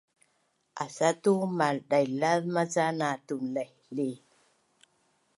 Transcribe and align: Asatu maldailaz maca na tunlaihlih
Asatu 0.83 1.33
maldailaz 1.59 2.41
maca 2.55 2.85
na 2.99 3.09
tunlaihlih 3.27 4.17